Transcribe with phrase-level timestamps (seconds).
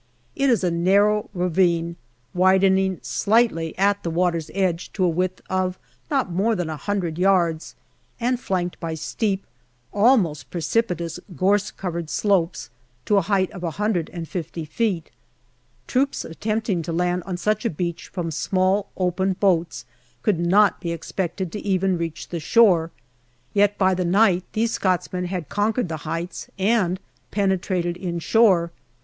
[0.35, 1.95] It is a narrow ravine,
[2.33, 5.77] widening slightly at the water's edge to a width of
[6.09, 7.75] not more than a hundred yards,
[8.19, 9.45] and flanked by steep,
[9.93, 12.71] almost precipitous gorse covered slopes
[13.05, 15.11] to a height of 150 feet.
[15.85, 19.85] Troops attempting to land on such a beach from small open boats
[20.23, 22.89] could not be expected to even reach the shore;
[23.53, 26.99] yet by the night these Scotsmen had con quered the heights and
[27.29, 28.71] penetrated inshore.